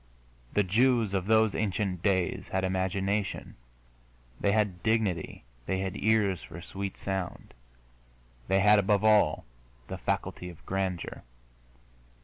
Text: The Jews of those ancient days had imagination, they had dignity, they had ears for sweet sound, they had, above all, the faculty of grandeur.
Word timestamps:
The 0.55 0.63
Jews 0.63 1.13
of 1.13 1.27
those 1.27 1.53
ancient 1.53 2.01
days 2.01 2.47
had 2.47 2.63
imagination, 2.63 3.55
they 4.39 4.51
had 4.51 4.81
dignity, 4.81 5.43
they 5.67 5.77
had 5.81 5.95
ears 5.95 6.41
for 6.41 6.59
sweet 6.59 6.97
sound, 6.97 7.53
they 8.47 8.61
had, 8.61 8.79
above 8.79 9.03
all, 9.03 9.45
the 9.89 9.99
faculty 9.99 10.49
of 10.49 10.65
grandeur. 10.65 11.21